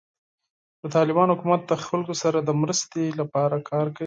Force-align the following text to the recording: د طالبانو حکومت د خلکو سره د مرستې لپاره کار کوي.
د 0.81 0.83
طالبانو 0.95 1.31
حکومت 1.35 1.61
د 1.65 1.73
خلکو 1.87 2.13
سره 2.23 2.37
د 2.41 2.49
مرستې 2.61 3.03
لپاره 3.19 3.55
کار 3.69 3.87
کوي. 3.95 3.99